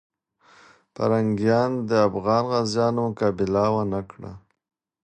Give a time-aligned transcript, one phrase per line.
[0.93, 4.31] پرنګیان د افغان غازیو مقابله ونه کړه.